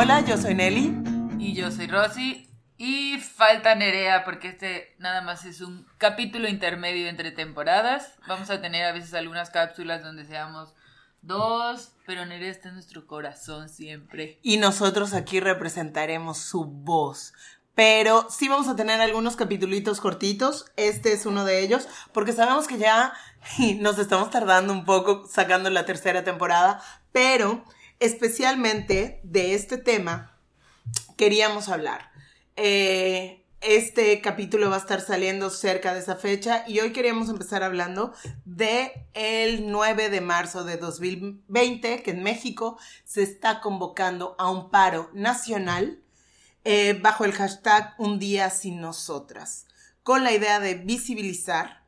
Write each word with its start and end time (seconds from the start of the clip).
Hola, 0.00 0.20
yo 0.20 0.38
soy 0.38 0.54
Nelly. 0.54 0.96
Y 1.40 1.54
yo 1.54 1.72
soy 1.72 1.88
Rosy. 1.88 2.48
Y 2.76 3.18
falta 3.18 3.74
Nerea 3.74 4.22
porque 4.24 4.50
este 4.50 4.94
nada 5.00 5.22
más 5.22 5.44
es 5.44 5.60
un 5.60 5.88
capítulo 5.98 6.46
intermedio 6.46 7.08
entre 7.08 7.32
temporadas. 7.32 8.12
Vamos 8.28 8.48
a 8.50 8.60
tener 8.60 8.84
a 8.84 8.92
veces 8.92 9.12
algunas 9.14 9.50
cápsulas 9.50 10.04
donde 10.04 10.24
seamos 10.24 10.72
dos, 11.20 11.94
pero 12.06 12.24
Nerea 12.26 12.48
está 12.48 12.68
en 12.68 12.74
nuestro 12.74 13.08
corazón 13.08 13.68
siempre. 13.68 14.38
Y 14.40 14.58
nosotros 14.58 15.14
aquí 15.14 15.40
representaremos 15.40 16.38
su 16.38 16.64
voz. 16.64 17.32
Pero 17.74 18.28
sí 18.30 18.46
vamos 18.46 18.68
a 18.68 18.76
tener 18.76 19.00
algunos 19.00 19.34
capítulos 19.34 20.00
cortitos. 20.00 20.66
Este 20.76 21.12
es 21.12 21.26
uno 21.26 21.44
de 21.44 21.58
ellos, 21.58 21.88
porque 22.12 22.32
sabemos 22.32 22.68
que 22.68 22.78
ya 22.78 23.14
nos 23.80 23.98
estamos 23.98 24.30
tardando 24.30 24.72
un 24.72 24.84
poco 24.84 25.26
sacando 25.26 25.68
la 25.70 25.86
tercera 25.86 26.22
temporada, 26.22 26.80
pero 27.10 27.64
especialmente 28.00 29.20
de 29.24 29.54
este 29.54 29.78
tema 29.78 30.38
queríamos 31.16 31.68
hablar. 31.68 32.10
Eh, 32.56 33.44
este 33.60 34.20
capítulo 34.20 34.70
va 34.70 34.76
a 34.76 34.80
estar 34.80 35.00
saliendo 35.00 35.50
cerca 35.50 35.92
de 35.92 35.98
esa 35.98 36.14
fecha 36.14 36.64
y 36.68 36.78
hoy 36.78 36.92
queríamos 36.92 37.28
empezar 37.28 37.64
hablando 37.64 38.12
de 38.44 39.08
el 39.14 39.70
9 39.70 40.10
de 40.10 40.20
marzo 40.20 40.62
de 40.62 40.76
2020 40.76 42.04
que 42.04 42.10
en 42.12 42.22
México 42.22 42.78
se 43.04 43.24
está 43.24 43.60
convocando 43.60 44.36
a 44.38 44.48
un 44.48 44.70
paro 44.70 45.10
nacional 45.12 46.00
eh, 46.64 46.98
bajo 47.00 47.24
el 47.24 47.32
hashtag 47.32 47.94
Un 47.98 48.20
día 48.20 48.50
sin 48.50 48.80
nosotras, 48.80 49.66
con 50.04 50.22
la 50.22 50.32
idea 50.32 50.60
de 50.60 50.74
visibilizar 50.74 51.82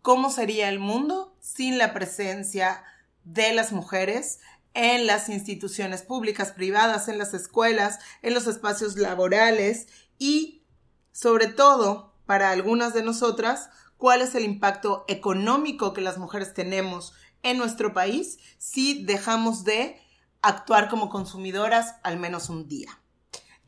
cómo 0.00 0.28
sería 0.28 0.68
el 0.68 0.80
mundo 0.80 1.36
sin 1.40 1.78
la 1.78 1.92
presencia 1.92 2.82
de 3.24 3.52
las 3.52 3.70
mujeres 3.72 4.40
en 4.74 5.06
las 5.06 5.28
instituciones 5.28 6.02
públicas, 6.02 6.52
privadas, 6.52 7.08
en 7.08 7.18
las 7.18 7.34
escuelas, 7.34 7.98
en 8.22 8.34
los 8.34 8.46
espacios 8.46 8.96
laborales 8.96 9.86
y, 10.18 10.64
sobre 11.12 11.46
todo, 11.46 12.14
para 12.26 12.50
algunas 12.50 12.94
de 12.94 13.02
nosotras, 13.02 13.68
cuál 13.96 14.22
es 14.22 14.34
el 14.34 14.44
impacto 14.44 15.04
económico 15.08 15.92
que 15.92 16.00
las 16.00 16.18
mujeres 16.18 16.54
tenemos 16.54 17.12
en 17.42 17.58
nuestro 17.58 17.92
país 17.92 18.38
si 18.58 19.04
dejamos 19.04 19.64
de 19.64 20.00
actuar 20.40 20.88
como 20.88 21.08
consumidoras 21.08 21.96
al 22.02 22.18
menos 22.18 22.48
un 22.48 22.68
día. 22.68 22.98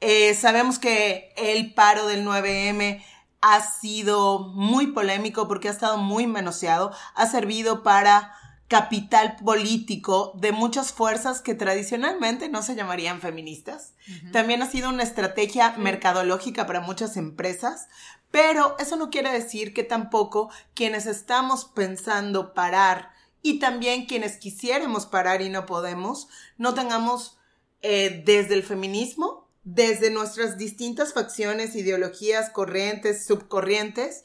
Eh, 0.01 0.35
sabemos 0.35 0.79
que 0.79 1.33
el 1.37 1.73
paro 1.75 2.07
del 2.07 2.27
9M 2.27 3.03
ha 3.41 3.61
sido 3.61 4.39
muy 4.39 4.89
polémico 4.89 5.49
porque 5.49 5.69
ha 5.69 5.73
estado 5.73 5.99
muy 5.99 6.27
manoseado, 6.27 6.93
ha 7.15 7.27
servido 7.27 7.83
para 7.83 8.35
capital 8.75 9.37
político 9.37 10.33
de 10.35 10.51
muchas 10.51 10.93
fuerzas 10.93 11.41
que 11.41 11.55
tradicionalmente 11.55 12.49
no 12.49 12.61
se 12.61 12.75
llamarían 12.75 13.21
feministas. 13.21 13.93
También 14.33 14.63
ha 14.63 14.67
sido 14.69 14.89
una 14.89 15.05
estrategia 15.05 15.77
mercadológica 15.79 16.67
para 16.67 16.81
muchas 16.81 17.17
empresas, 17.17 17.87
pero 18.33 18.75
eso 18.81 18.97
no 18.97 19.11
quiere 19.11 19.31
decir 19.31 19.75
que 19.75 19.85
tampoco 19.85 20.51
quienes 20.75 21.07
estamos 21.07 21.67
pensando 21.67 22.53
parar 22.53 23.13
y 23.43 23.61
también 23.61 24.07
quienes 24.07 24.39
quisiéramos 24.39 25.07
parar 25.07 25.41
y 25.41 25.51
no 25.51 25.67
podemos, 25.67 26.27
no 26.59 26.75
tengamos 26.75 27.39
eh, 27.81 28.25
desde 28.27 28.55
el 28.55 28.65
feminismo, 28.65 29.49
desde 29.63 30.11
nuestras 30.11 30.59
distintas 30.59 31.13
facciones, 31.13 31.77
ideologías, 31.77 32.51
corrientes, 32.51 33.25
subcorrientes, 33.25 34.25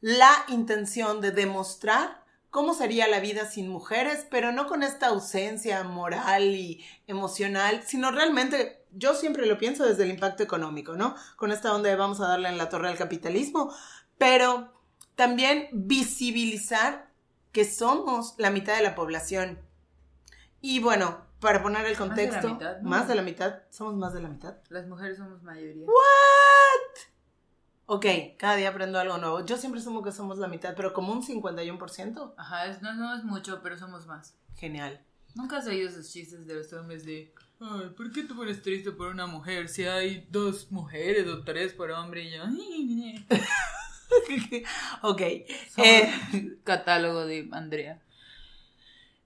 la 0.00 0.32
intención 0.48 1.20
de 1.20 1.32
demostrar 1.32 2.23
cómo 2.54 2.72
sería 2.72 3.08
la 3.08 3.18
vida 3.18 3.46
sin 3.46 3.68
mujeres, 3.68 4.28
pero 4.30 4.52
no 4.52 4.68
con 4.68 4.84
esta 4.84 5.08
ausencia 5.08 5.82
moral 5.82 6.54
y 6.54 6.84
emocional, 7.08 7.82
sino 7.84 8.12
realmente, 8.12 8.86
yo 8.92 9.12
siempre 9.14 9.44
lo 9.46 9.58
pienso 9.58 9.84
desde 9.84 10.04
el 10.04 10.10
impacto 10.10 10.44
económico, 10.44 10.94
¿no? 10.94 11.16
Con 11.34 11.50
esta 11.50 11.74
onda 11.74 11.88
de 11.88 11.96
vamos 11.96 12.20
a 12.20 12.28
darle 12.28 12.48
en 12.48 12.56
la 12.56 12.68
torre 12.68 12.86
al 12.88 12.96
capitalismo, 12.96 13.74
pero 14.18 14.72
también 15.16 15.68
visibilizar 15.72 17.10
que 17.50 17.64
somos 17.64 18.36
la 18.38 18.50
mitad 18.50 18.76
de 18.76 18.84
la 18.84 18.94
población. 18.94 19.58
Y 20.60 20.78
bueno, 20.78 21.26
para 21.40 21.60
poner 21.60 21.84
el 21.86 21.96
contexto, 21.96 22.50
más 22.50 22.58
de 22.60 22.66
la 22.66 22.68
mitad, 22.68 22.80
¿más 22.82 23.08
de 23.08 23.14
la 23.16 23.22
mitad? 23.22 23.62
somos 23.70 23.96
más 23.96 24.14
de 24.14 24.20
la 24.22 24.28
mitad. 24.28 24.58
Las 24.68 24.86
mujeres 24.86 25.18
somos 25.18 25.42
mayoría. 25.42 25.86
¿What? 25.86 27.00
Ok, 27.86 28.06
cada 28.38 28.56
día 28.56 28.70
aprendo 28.70 28.98
algo 28.98 29.18
nuevo. 29.18 29.44
Yo 29.44 29.58
siempre 29.58 29.80
asumo 29.80 30.02
que 30.02 30.10
somos 30.10 30.38
la 30.38 30.48
mitad, 30.48 30.74
pero 30.74 30.94
como 30.94 31.12
un 31.12 31.22
51%. 31.22 32.34
Ajá, 32.36 32.66
es, 32.66 32.80
no, 32.80 32.94
no 32.94 33.14
es 33.14 33.24
mucho, 33.24 33.60
pero 33.62 33.78
somos 33.78 34.06
más. 34.06 34.34
Genial. 34.56 35.00
¿Nunca 35.34 35.58
has 35.58 35.66
oído 35.66 35.88
esos 35.88 36.10
chistes 36.10 36.46
de 36.46 36.54
los 36.54 36.72
hombres 36.72 37.04
de, 37.04 37.34
ay, 37.60 37.90
¿por 37.94 38.10
qué 38.12 38.22
tú 38.22 38.40
eres 38.42 38.62
triste 38.62 38.92
por 38.92 39.08
una 39.08 39.26
mujer 39.26 39.68
si 39.68 39.84
hay 39.84 40.26
dos 40.30 40.70
mujeres 40.70 41.26
o 41.26 41.44
tres 41.44 41.74
por 41.74 41.90
hombre 41.90 42.22
y 42.22 42.30
yo? 42.30 42.44
ok. 45.02 45.20
Eh, 45.20 46.14
catálogo 46.64 47.26
de 47.26 47.48
Andrea. 47.52 48.00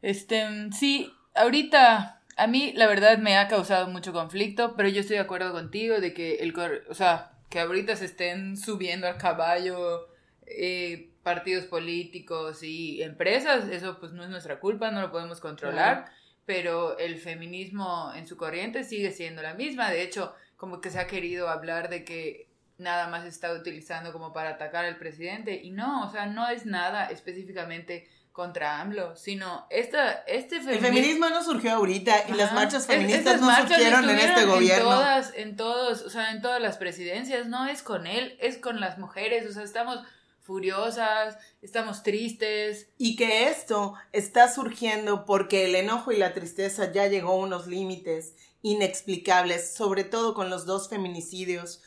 Este, 0.02 0.72
sí, 0.72 1.12
ahorita 1.34 2.22
a 2.36 2.46
mí 2.46 2.72
la 2.74 2.86
verdad 2.86 3.18
me 3.18 3.36
ha 3.36 3.46
causado 3.46 3.88
mucho 3.88 4.12
conflicto, 4.12 4.74
pero 4.76 4.88
yo 4.88 5.00
estoy 5.00 5.16
de 5.16 5.22
acuerdo 5.22 5.52
contigo 5.52 6.00
de 6.00 6.14
que 6.14 6.36
el, 6.36 6.54
o 6.88 6.94
sea, 6.94 7.37
que 7.48 7.60
ahorita 7.60 7.96
se 7.96 8.04
estén 8.04 8.56
subiendo 8.56 9.06
al 9.06 9.18
caballo 9.18 10.08
eh, 10.46 11.10
partidos 11.22 11.66
políticos 11.66 12.62
y 12.62 13.02
empresas, 13.02 13.68
eso 13.68 13.98
pues 13.98 14.12
no 14.12 14.22
es 14.22 14.30
nuestra 14.30 14.60
culpa, 14.60 14.90
no 14.90 15.00
lo 15.00 15.10
podemos 15.10 15.40
controlar, 15.40 16.10
pero 16.46 16.98
el 16.98 17.18
feminismo 17.18 18.12
en 18.14 18.26
su 18.26 18.36
corriente 18.36 18.84
sigue 18.84 19.10
siendo 19.12 19.42
la 19.42 19.54
misma, 19.54 19.90
de 19.90 20.02
hecho, 20.02 20.34
como 20.56 20.80
que 20.80 20.90
se 20.90 20.98
ha 20.98 21.06
querido 21.06 21.48
hablar 21.48 21.90
de 21.90 22.04
que 22.04 22.48
nada 22.78 23.08
más 23.08 23.24
se 23.24 23.28
está 23.28 23.52
utilizando 23.52 24.12
como 24.12 24.32
para 24.32 24.50
atacar 24.50 24.84
al 24.84 24.96
presidente 24.96 25.60
y 25.62 25.70
no, 25.70 26.06
o 26.06 26.10
sea, 26.10 26.26
no 26.26 26.48
es 26.48 26.64
nada 26.64 27.10
específicamente 27.10 28.08
contra 28.38 28.80
AMLO, 28.80 29.16
sino 29.16 29.66
esta, 29.68 30.12
este 30.28 30.60
feminismo... 30.60 30.86
El 30.86 30.94
feminismo 30.94 31.28
no 31.28 31.42
surgió 31.42 31.72
ahorita 31.72 32.28
y 32.28 32.34
las 32.34 32.54
marchas 32.54 32.86
feministas 32.86 33.40
no 33.40 33.52
surgieron 33.56 34.08
en 34.08 34.16
este 34.16 34.44
gobierno. 34.44 34.92
En 34.92 34.96
todas, 34.96 35.32
en 35.34 35.56
todos, 35.56 36.02
o 36.02 36.08
sea, 36.08 36.30
en 36.30 36.40
todas 36.40 36.62
las 36.62 36.76
presidencias, 36.76 37.48
no 37.48 37.66
es 37.66 37.82
con 37.82 38.06
él, 38.06 38.38
es 38.40 38.56
con 38.56 38.78
las 38.78 38.96
mujeres, 38.96 39.44
o 39.44 39.52
sea, 39.52 39.64
estamos 39.64 40.04
furiosas, 40.40 41.36
estamos 41.62 42.04
tristes. 42.04 42.86
Y 42.96 43.16
que 43.16 43.48
esto 43.48 43.94
está 44.12 44.48
surgiendo 44.48 45.24
porque 45.24 45.64
el 45.64 45.74
enojo 45.74 46.12
y 46.12 46.16
la 46.16 46.32
tristeza 46.32 46.92
ya 46.92 47.08
llegó 47.08 47.32
a 47.32 47.38
unos 47.38 47.66
límites 47.66 48.36
inexplicables, 48.62 49.74
sobre 49.74 50.04
todo 50.04 50.34
con 50.34 50.48
los 50.48 50.64
dos 50.64 50.88
feminicidios 50.88 51.82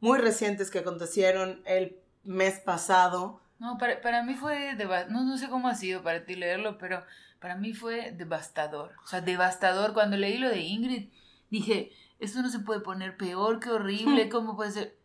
muy 0.00 0.18
recientes 0.18 0.72
que 0.72 0.80
acontecieron 0.80 1.62
el 1.64 1.96
mes 2.24 2.58
pasado 2.58 3.40
no, 3.58 3.78
para, 3.78 4.00
para 4.00 4.22
mí 4.22 4.34
fue, 4.34 4.76
no, 5.08 5.24
no 5.24 5.38
sé 5.38 5.48
cómo 5.48 5.68
ha 5.68 5.74
sido 5.74 6.02
para 6.02 6.24
ti 6.24 6.34
leerlo, 6.34 6.78
pero 6.78 7.02
para 7.40 7.56
mí 7.56 7.72
fue 7.72 8.12
devastador. 8.12 8.92
O 9.02 9.06
sea, 9.06 9.20
devastador. 9.20 9.92
Cuando 9.94 10.16
leí 10.16 10.38
lo 10.38 10.48
de 10.48 10.60
Ingrid, 10.60 11.08
dije, 11.50 11.92
esto 12.18 12.42
no 12.42 12.48
se 12.50 12.60
puede 12.60 12.80
poner 12.80 13.16
peor, 13.16 13.60
qué 13.60 13.70
horrible, 13.70 14.28
¿cómo 14.30 14.56
puede 14.56 14.72
ser? 14.72 14.98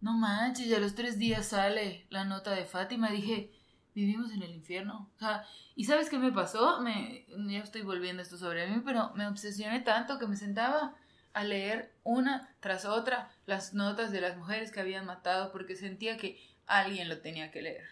No 0.00 0.14
manches, 0.14 0.68
ya 0.68 0.80
los 0.80 0.94
tres 0.94 1.18
días 1.18 1.46
sale 1.46 2.06
la 2.10 2.24
nota 2.24 2.50
de 2.50 2.64
Fátima. 2.64 3.10
Dije, 3.10 3.52
vivimos 3.94 4.32
en 4.32 4.42
el 4.42 4.52
infierno. 4.52 5.10
O 5.14 5.18
sea, 5.18 5.44
¿y 5.76 5.84
sabes 5.84 6.10
qué 6.10 6.18
me 6.18 6.32
pasó? 6.32 6.80
Me, 6.80 7.26
ya 7.28 7.60
estoy 7.60 7.82
volviendo 7.82 8.22
esto 8.22 8.36
sobre 8.36 8.66
mí, 8.66 8.82
pero 8.84 9.12
me 9.14 9.28
obsesioné 9.28 9.80
tanto 9.80 10.18
que 10.18 10.26
me 10.26 10.36
sentaba 10.36 10.96
a 11.32 11.44
leer 11.44 11.94
una 12.02 12.54
tras 12.60 12.84
otra 12.84 13.30
las 13.46 13.74
notas 13.74 14.12
de 14.12 14.20
las 14.20 14.36
mujeres 14.36 14.70
que 14.70 14.80
habían 14.80 15.06
matado 15.06 15.50
porque 15.50 15.76
sentía 15.76 16.16
que 16.16 16.38
alguien 16.78 17.08
lo 17.08 17.18
tenía 17.18 17.50
que 17.50 17.62
leer. 17.62 17.88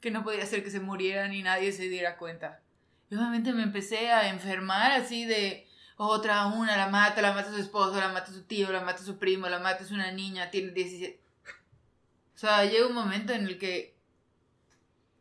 Que 0.00 0.10
no 0.10 0.24
podía 0.24 0.46
ser 0.46 0.64
que 0.64 0.70
se 0.70 0.80
murieran 0.80 1.32
y 1.34 1.42
nadie 1.42 1.72
se 1.72 1.88
diera 1.88 2.16
cuenta. 2.16 2.60
Y 3.10 3.16
obviamente 3.16 3.52
me 3.52 3.62
empecé 3.62 4.10
a 4.10 4.28
enfermar 4.28 4.92
así 4.92 5.24
de 5.24 5.68
otra, 5.96 6.46
una, 6.46 6.76
la 6.76 6.88
mata, 6.88 7.22
la 7.22 7.32
mata 7.32 7.50
su 7.50 7.58
esposo, 7.58 8.00
la 8.00 8.08
mata 8.08 8.32
su 8.32 8.42
tío, 8.44 8.72
la 8.72 8.80
mata 8.80 9.02
su 9.02 9.18
primo, 9.18 9.48
la 9.48 9.58
mata 9.58 9.84
es 9.84 9.90
una 9.90 10.10
niña, 10.10 10.50
tiene 10.50 10.72
17. 10.72 11.20
O 12.34 12.38
sea, 12.38 12.64
llega 12.64 12.86
un 12.86 12.94
momento 12.94 13.32
en 13.32 13.46
el 13.46 13.58
que... 13.58 13.94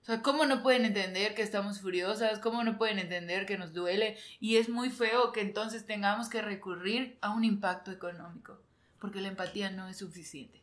O 0.01 0.05
sea, 0.05 0.21
¿cómo 0.23 0.45
no 0.45 0.63
pueden 0.63 0.85
entender 0.85 1.35
que 1.35 1.43
estamos 1.43 1.81
furiosas? 1.81 2.39
¿Cómo 2.39 2.63
no 2.63 2.77
pueden 2.79 2.97
entender 2.97 3.45
que 3.45 3.57
nos 3.57 3.73
duele? 3.73 4.17
Y 4.39 4.55
es 4.55 4.69
muy 4.69 4.89
feo 4.89 5.31
que 5.31 5.41
entonces 5.41 5.85
tengamos 5.85 6.29
que 6.29 6.41
recurrir 6.41 7.19
a 7.21 7.29
un 7.29 7.43
impacto 7.43 7.91
económico, 7.91 8.59
porque 8.99 9.21
la 9.21 9.27
empatía 9.27 9.69
no 9.69 9.87
es 9.87 9.97
suficiente. 9.97 10.60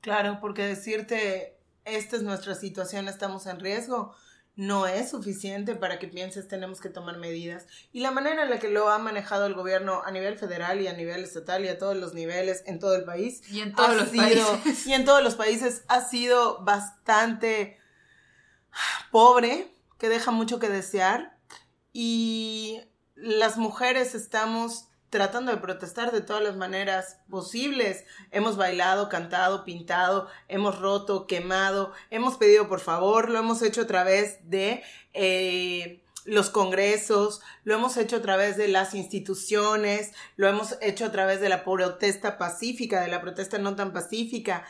Claro, 0.00 0.38
porque 0.40 0.62
decirte, 0.62 1.58
esta 1.84 2.16
es 2.16 2.22
nuestra 2.22 2.54
situación, 2.54 3.08
estamos 3.08 3.46
en 3.46 3.60
riesgo, 3.60 4.14
no 4.58 4.88
es 4.88 5.10
suficiente 5.10 5.76
para 5.76 6.00
que 6.00 6.08
pienses 6.08 6.48
tenemos 6.48 6.80
que 6.80 6.88
tomar 6.88 7.16
medidas. 7.18 7.66
Y 7.92 8.00
la 8.00 8.10
manera 8.10 8.42
en 8.42 8.50
la 8.50 8.58
que 8.58 8.68
lo 8.68 8.90
ha 8.90 8.98
manejado 8.98 9.46
el 9.46 9.54
gobierno 9.54 10.02
a 10.04 10.10
nivel 10.10 10.36
federal 10.36 10.80
y 10.80 10.88
a 10.88 10.92
nivel 10.94 11.22
estatal 11.22 11.64
y 11.64 11.68
a 11.68 11.78
todos 11.78 11.96
los 11.96 12.12
niveles 12.12 12.64
en 12.66 12.80
todo 12.80 12.96
el 12.96 13.04
país. 13.04 13.40
Y 13.52 13.60
en 13.60 13.72
todos 13.72 13.94
los 13.94 14.08
países. 14.08 14.86
Y 14.86 14.94
en 14.94 15.04
todos 15.04 15.22
los 15.22 15.36
países 15.36 15.84
ha 15.86 16.00
sido 16.00 16.64
bastante 16.64 17.78
pobre, 19.12 19.72
que 19.96 20.08
deja 20.08 20.32
mucho 20.32 20.58
que 20.58 20.68
desear. 20.68 21.38
Y 21.92 22.80
las 23.14 23.58
mujeres 23.58 24.16
estamos 24.16 24.88
tratando 25.10 25.52
de 25.52 25.58
protestar 25.58 26.12
de 26.12 26.20
todas 26.20 26.42
las 26.42 26.56
maneras 26.56 27.18
posibles. 27.30 28.04
Hemos 28.30 28.56
bailado, 28.56 29.08
cantado, 29.08 29.64
pintado, 29.64 30.28
hemos 30.48 30.78
roto, 30.78 31.26
quemado, 31.26 31.92
hemos 32.10 32.36
pedido 32.36 32.68
por 32.68 32.80
favor, 32.80 33.30
lo 33.30 33.38
hemos 33.38 33.62
hecho 33.62 33.82
a 33.82 33.86
través 33.86 34.48
de 34.50 34.82
eh, 35.14 36.02
los 36.24 36.50
congresos, 36.50 37.40
lo 37.64 37.74
hemos 37.74 37.96
hecho 37.96 38.16
a 38.16 38.22
través 38.22 38.56
de 38.56 38.68
las 38.68 38.94
instituciones, 38.94 40.12
lo 40.36 40.48
hemos 40.48 40.76
hecho 40.82 41.06
a 41.06 41.12
través 41.12 41.40
de 41.40 41.48
la 41.48 41.64
protesta 41.64 42.36
pacífica, 42.36 43.00
de 43.00 43.08
la 43.08 43.20
protesta 43.20 43.58
no 43.58 43.76
tan 43.76 43.92
pacífica. 43.92 44.66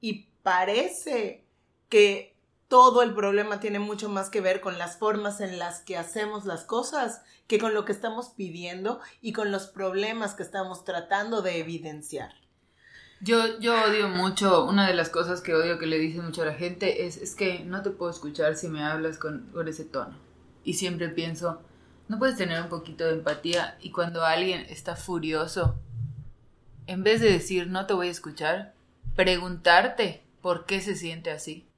Y 0.00 0.28
parece 0.42 1.46
que 1.88 2.31
todo 2.72 3.02
el 3.02 3.12
problema 3.12 3.60
tiene 3.60 3.80
mucho 3.80 4.08
más 4.08 4.30
que 4.30 4.40
ver 4.40 4.62
con 4.62 4.78
las 4.78 4.96
formas 4.96 5.42
en 5.42 5.58
las 5.58 5.80
que 5.80 5.98
hacemos 5.98 6.46
las 6.46 6.64
cosas 6.64 7.20
que 7.46 7.58
con 7.58 7.74
lo 7.74 7.84
que 7.84 7.92
estamos 7.92 8.30
pidiendo 8.30 8.98
y 9.20 9.34
con 9.34 9.52
los 9.52 9.66
problemas 9.66 10.32
que 10.32 10.42
estamos 10.42 10.82
tratando 10.82 11.42
de 11.42 11.58
evidenciar. 11.58 12.32
Yo, 13.20 13.60
yo 13.60 13.74
odio 13.74 14.08
mucho, 14.08 14.64
una 14.64 14.88
de 14.88 14.94
las 14.94 15.10
cosas 15.10 15.42
que 15.42 15.52
odio 15.52 15.78
que 15.78 15.84
le 15.84 15.98
dice 15.98 16.22
mucho 16.22 16.40
a 16.40 16.46
la 16.46 16.54
gente 16.54 17.04
es, 17.04 17.18
es 17.18 17.34
que 17.34 17.62
no 17.62 17.82
te 17.82 17.90
puedo 17.90 18.10
escuchar 18.10 18.56
si 18.56 18.68
me 18.68 18.82
hablas 18.82 19.18
con, 19.18 19.50
con 19.52 19.68
ese 19.68 19.84
tono. 19.84 20.16
Y 20.64 20.72
siempre 20.72 21.10
pienso, 21.10 21.60
no 22.08 22.18
puedes 22.18 22.38
tener 22.38 22.62
un 22.62 22.70
poquito 22.70 23.04
de 23.04 23.12
empatía 23.12 23.76
y 23.82 23.90
cuando 23.90 24.24
alguien 24.24 24.62
está 24.70 24.96
furioso, 24.96 25.74
en 26.86 27.04
vez 27.04 27.20
de 27.20 27.30
decir 27.30 27.66
no 27.66 27.84
te 27.84 27.92
voy 27.92 28.08
a 28.08 28.12
escuchar, 28.12 28.72
preguntarte 29.14 30.24
por 30.40 30.64
qué 30.64 30.80
se 30.80 30.94
siente 30.94 31.30
así. 31.30 31.68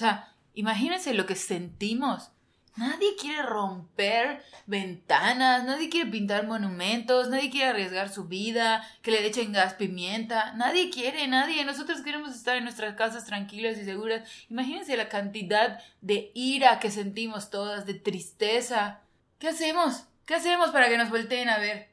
O 0.00 0.02
sea, 0.02 0.32
imagínense 0.54 1.12
lo 1.12 1.26
que 1.26 1.36
sentimos. 1.36 2.30
Nadie 2.74 3.16
quiere 3.20 3.42
romper 3.42 4.42
ventanas, 4.64 5.62
nadie 5.64 5.90
quiere 5.90 6.10
pintar 6.10 6.46
monumentos, 6.46 7.28
nadie 7.28 7.50
quiere 7.50 7.66
arriesgar 7.66 8.08
su 8.08 8.24
vida, 8.24 8.82
que 9.02 9.10
le 9.10 9.26
echen 9.26 9.52
gas 9.52 9.74
pimienta, 9.74 10.54
nadie 10.54 10.88
quiere, 10.88 11.28
nadie. 11.28 11.66
Nosotros 11.66 12.00
queremos 12.00 12.34
estar 12.34 12.56
en 12.56 12.64
nuestras 12.64 12.94
casas 12.94 13.26
tranquilas 13.26 13.76
y 13.76 13.84
seguras. 13.84 14.26
Imagínense 14.48 14.96
la 14.96 15.10
cantidad 15.10 15.82
de 16.00 16.30
ira 16.32 16.80
que 16.80 16.90
sentimos 16.90 17.50
todas, 17.50 17.84
de 17.84 17.92
tristeza. 17.92 19.00
¿Qué 19.38 19.48
hacemos? 19.48 20.04
¿Qué 20.24 20.36
hacemos 20.36 20.70
para 20.70 20.88
que 20.88 20.96
nos 20.96 21.10
volteen 21.10 21.50
a 21.50 21.58
ver? 21.58 21.90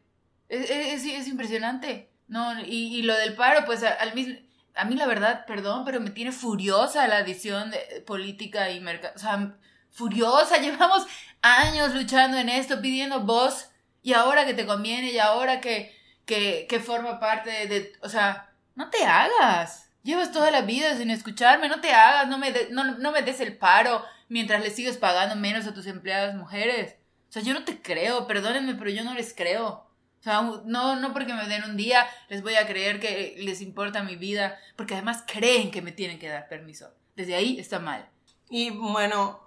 Es, 0.47 1.03
es, 1.03 1.27
impresionante. 1.27 2.09
No, 2.29 2.57
y, 2.61 2.95
y, 2.97 3.01
lo 3.01 3.17
del 3.17 3.35
paro, 3.35 3.65
pues 3.65 3.83
al 3.83 4.15
mismo 4.15 4.46
a 4.77 4.85
mí 4.85 4.95
la 4.95 5.07
verdad, 5.07 5.45
perdón, 5.45 5.83
pero 5.85 5.99
me 5.99 6.11
tiene 6.11 6.31
furiosa 6.31 7.07
la 7.07 7.17
adición 7.17 7.71
de 7.71 8.03
política 8.05 8.71
y 8.71 8.79
mercado. 8.79 9.13
O 9.15 9.19
sea, 9.19 9.57
furiosa. 9.91 10.57
Llevamos 10.61 11.05
años 11.41 11.93
luchando 11.93 12.37
en 12.37 12.49
esto, 12.49 12.81
pidiendo 12.81 13.21
voz. 13.21 13.69
Y 14.03 14.13
ahora 14.13 14.45
que 14.45 14.53
te 14.53 14.65
conviene, 14.65 15.11
y 15.11 15.19
ahora 15.19 15.59
que, 15.59 15.93
que, 16.25 16.81
forma 16.83 17.19
parte 17.19 17.67
de, 17.67 17.93
O 18.01 18.09
sea, 18.09 18.49
no 18.75 18.89
te 18.89 19.03
hagas. 19.05 19.89
Llevas 20.03 20.31
toda 20.31 20.51
la 20.51 20.61
vida 20.61 20.95
sin 20.95 21.11
escucharme, 21.11 21.67
no 21.67 21.81
te 21.81 21.91
hagas, 21.91 22.27
no 22.27 22.37
me, 22.37 22.53
no, 22.69 22.83
no 22.85 23.11
me 23.11 23.23
des 23.23 23.41
el 23.41 23.57
paro 23.57 24.05
mientras 24.29 24.63
le 24.63 24.69
sigues 24.69 24.97
pagando 24.97 25.35
menos 25.35 25.67
a 25.67 25.73
tus 25.73 25.87
empleadas 25.87 26.35
mujeres. 26.35 26.95
O 27.29 27.33
sea, 27.33 27.41
yo 27.41 27.53
no 27.53 27.65
te 27.65 27.81
creo, 27.81 28.27
perdónenme, 28.27 28.75
pero 28.75 28.89
yo 28.89 29.03
no 29.03 29.13
les 29.13 29.33
creo. 29.33 29.86
O 30.19 30.23
sea, 30.23 30.41
no, 30.41 30.95
no 30.95 31.13
porque 31.13 31.33
me 31.33 31.47
den 31.47 31.63
un 31.63 31.77
día 31.77 32.05
les 32.29 32.41
voy 32.41 32.55
a 32.55 32.67
creer 32.67 32.99
que 32.99 33.35
les 33.37 33.61
importa 33.61 34.03
mi 34.03 34.15
vida, 34.15 34.57
porque 34.75 34.95
además 34.95 35.23
creen 35.25 35.71
que 35.71 35.81
me 35.81 35.91
tienen 35.91 36.19
que 36.19 36.27
dar 36.27 36.47
permiso. 36.49 36.91
Desde 37.15 37.35
ahí 37.35 37.59
está 37.59 37.79
mal. 37.79 38.09
Y 38.49 38.71
bueno, 38.71 39.39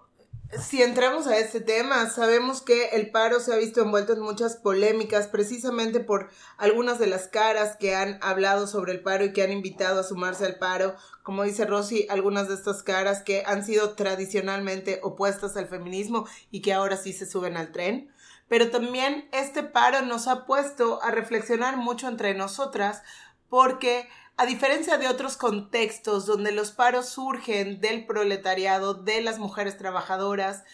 si 0.59 0.83
entramos 0.83 1.29
a 1.29 1.39
este 1.39 1.61
tema, 1.61 2.11
sabemos 2.11 2.61
que 2.61 2.89
el 2.89 3.11
paro 3.11 3.39
se 3.39 3.53
ha 3.53 3.57
visto 3.57 3.83
envuelto 3.83 4.15
en 4.15 4.21
muchas 4.21 4.57
polémicas 4.57 5.29
precisamente 5.29 6.01
por 6.01 6.29
algunas 6.59 6.99
de 6.99 7.07
las 7.07 7.29
caras 7.29 7.77
que 7.77 7.95
han 7.95 8.19
hablado 8.21 8.67
sobre 8.67 8.93
el 8.93 9.01
paro 9.01 9.25
y 9.25 9.33
que 9.33 9.45
han 9.45 9.53
invitado 9.53 10.01
a 10.01 10.05
sumarse 10.05 10.45
al 10.45 10.57
paro. 10.57 10.97
Como 11.23 11.45
dice 11.45 11.67
Rosy, 11.67 12.07
algunas 12.11 12.49
de 12.49 12.55
estas 12.55 12.83
caras 12.83 13.23
que 13.23 13.45
han 13.47 13.65
sido 13.65 13.95
tradicionalmente 13.95 14.99
opuestas 15.05 15.57
al 15.57 15.69
feminismo 15.69 16.27
y 16.51 16.63
que 16.63 16.73
ahora 16.73 16.97
sí 16.97 17.13
se 17.13 17.27
suben 17.27 17.57
al 17.57 17.71
tren 17.71 18.11
pero 18.51 18.69
también 18.69 19.29
este 19.31 19.63
paro 19.63 20.03
nos 20.03 20.27
ha 20.27 20.45
puesto 20.45 21.01
a 21.05 21.13
reflexionar 21.13 21.77
mucho 21.77 22.09
entre 22.09 22.35
nosotras 22.35 23.05
porque 23.49 24.09
a 24.37 24.45
diferencia 24.45 24.99
de 24.99 25.07
otros 25.07 25.37
contextos 25.37 26.27
donde 26.27 26.51
los 26.51 26.73
paros 26.73 27.09
surgen 27.11 27.81
del 27.81 28.07
proletariado, 28.07 28.95
de 28.95 29.21
las 29.21 29.39
mujeres 29.39 29.79
trabajadoras, 29.79 30.65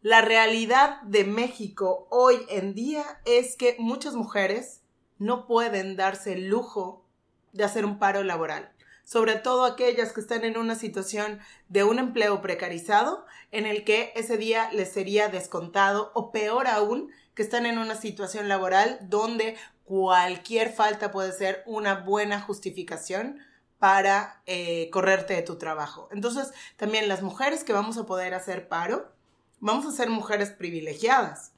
la 0.00 0.22
realidad 0.22 1.02
de 1.02 1.24
México 1.24 2.08
hoy 2.10 2.36
en 2.48 2.72
día 2.72 3.04
es 3.26 3.56
que 3.56 3.76
muchas 3.78 4.14
mujeres 4.14 4.80
no 5.18 5.46
pueden 5.46 5.96
darse 5.96 6.32
el 6.32 6.48
lujo 6.48 7.04
de 7.52 7.64
hacer 7.64 7.84
un 7.84 7.98
paro 7.98 8.24
laboral 8.24 8.72
sobre 9.04 9.36
todo 9.36 9.64
aquellas 9.64 10.12
que 10.12 10.20
están 10.20 10.44
en 10.44 10.56
una 10.56 10.74
situación 10.74 11.38
de 11.68 11.84
un 11.84 11.98
empleo 11.98 12.40
precarizado 12.40 13.24
en 13.52 13.66
el 13.66 13.84
que 13.84 14.12
ese 14.16 14.36
día 14.36 14.70
les 14.72 14.92
sería 14.92 15.28
descontado 15.28 16.10
o 16.14 16.32
peor 16.32 16.66
aún, 16.66 17.10
que 17.34 17.42
están 17.42 17.66
en 17.66 17.78
una 17.78 17.94
situación 17.94 18.48
laboral 18.48 18.98
donde 19.02 19.56
cualquier 19.84 20.72
falta 20.72 21.10
puede 21.10 21.32
ser 21.32 21.62
una 21.66 21.94
buena 21.94 22.40
justificación 22.40 23.40
para 23.78 24.42
eh, 24.46 24.88
correrte 24.90 25.34
de 25.34 25.42
tu 25.42 25.56
trabajo. 25.56 26.08
Entonces, 26.10 26.52
también 26.76 27.08
las 27.08 27.22
mujeres 27.22 27.64
que 27.64 27.74
vamos 27.74 27.98
a 27.98 28.06
poder 28.06 28.32
hacer 28.32 28.68
paro, 28.68 29.12
vamos 29.60 29.84
a 29.86 29.92
ser 29.96 30.08
mujeres 30.08 30.50
privilegiadas, 30.50 31.52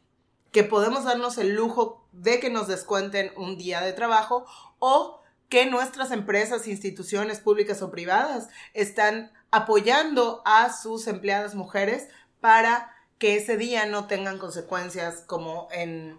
que 0.50 0.64
podemos 0.64 1.04
darnos 1.04 1.38
el 1.38 1.54
lujo 1.54 2.04
de 2.12 2.40
que 2.40 2.50
nos 2.50 2.66
descuenten 2.66 3.30
un 3.36 3.56
día 3.56 3.80
de 3.80 3.92
trabajo 3.92 4.46
o 4.78 5.15
que 5.48 5.66
nuestras 5.66 6.10
empresas, 6.10 6.66
instituciones 6.66 7.40
públicas 7.40 7.82
o 7.82 7.90
privadas 7.90 8.48
están 8.74 9.32
apoyando 9.50 10.42
a 10.44 10.72
sus 10.72 11.06
empleadas 11.06 11.54
mujeres 11.54 12.08
para 12.40 12.92
que 13.18 13.36
ese 13.36 13.56
día 13.56 13.86
no 13.86 14.06
tengan 14.06 14.38
consecuencias 14.38 15.22
como 15.26 15.68
en 15.70 16.18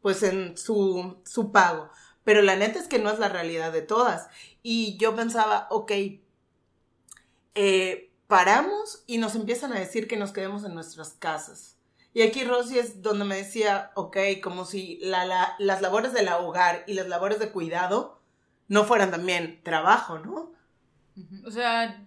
pues 0.00 0.22
en 0.22 0.56
su, 0.56 1.18
su 1.24 1.52
pago. 1.52 1.90
Pero 2.24 2.42
la 2.42 2.56
neta 2.56 2.78
es 2.78 2.88
que 2.88 2.98
no 2.98 3.10
es 3.10 3.18
la 3.18 3.28
realidad 3.28 3.72
de 3.72 3.82
todas. 3.82 4.28
Y 4.62 4.96
yo 4.98 5.16
pensaba, 5.16 5.66
ok, 5.70 5.92
eh, 7.54 8.12
paramos 8.26 9.02
y 9.06 9.18
nos 9.18 9.34
empiezan 9.34 9.72
a 9.72 9.78
decir 9.78 10.06
que 10.06 10.16
nos 10.16 10.32
quedemos 10.32 10.64
en 10.64 10.74
nuestras 10.74 11.10
casas. 11.14 11.76
Y 12.14 12.22
aquí 12.22 12.44
Rosy 12.44 12.78
es 12.78 13.02
donde 13.02 13.24
me 13.24 13.36
decía, 13.36 13.92
ok, 13.94 14.16
como 14.42 14.64
si 14.64 14.98
la, 15.02 15.54
las 15.58 15.82
labores 15.82 16.12
del 16.12 16.28
hogar 16.28 16.84
y 16.86 16.94
las 16.94 17.08
labores 17.08 17.38
de 17.38 17.50
cuidado 17.50 18.17
no 18.68 18.84
fueran 18.84 19.10
también 19.10 19.60
trabajo, 19.62 20.18
¿no? 20.18 20.52
O 21.44 21.50
sea, 21.50 22.04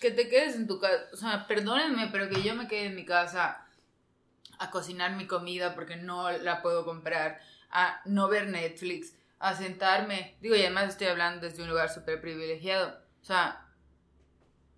que 0.00 0.10
te 0.10 0.28
quedes 0.28 0.54
en 0.54 0.66
tu 0.66 0.78
casa, 0.78 1.04
o 1.12 1.16
sea, 1.16 1.46
perdónenme, 1.46 2.08
pero 2.12 2.28
que 2.28 2.42
yo 2.42 2.54
me 2.54 2.68
quede 2.68 2.86
en 2.86 2.94
mi 2.94 3.04
casa 3.04 3.66
a 4.58 4.70
cocinar 4.70 5.16
mi 5.16 5.26
comida 5.26 5.74
porque 5.74 5.96
no 5.96 6.30
la 6.30 6.62
puedo 6.62 6.84
comprar, 6.84 7.40
a 7.70 8.00
no 8.04 8.28
ver 8.28 8.48
Netflix, 8.48 9.14
a 9.38 9.54
sentarme, 9.54 10.36
digo, 10.40 10.54
y 10.54 10.60
además 10.60 10.90
estoy 10.90 11.08
hablando 11.08 11.46
desde 11.46 11.62
un 11.62 11.68
lugar 11.68 11.92
súper 11.92 12.20
privilegiado, 12.20 13.00
o 13.20 13.24
sea, 13.24 13.66